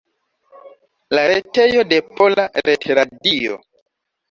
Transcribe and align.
La 1.17 1.25
retejo 1.33 1.85
de 1.91 2.01
Pola 2.17 2.49
Retradio. 2.71 3.63